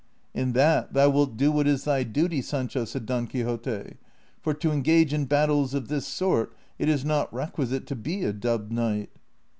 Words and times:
''In 0.41 0.53
that 0.53 0.93
thou 0.93 1.11
wilt 1.11 1.37
do 1.37 1.51
what 1.51 1.67
is 1.67 1.83
thy 1.83 2.01
duty, 2.01 2.41
Sancho," 2.41 2.85
said 2.85 3.05
Don 3.05 3.27
Quixote;" 3.27 3.97
for 4.41 4.51
to 4.55 4.71
engage 4.71 5.13
in 5.13 5.25
battles 5.25 5.75
of 5.75 5.89
this 5.89 6.07
sort 6.07 6.55
it 6.79 6.89
is 6.89 7.05
not 7.05 7.31
req 7.31 7.53
uisite 7.53 7.85
to 7.85 7.95
be 7.95 8.23
a 8.23 8.33
dubbed 8.33 8.71
knight." 8.71 9.11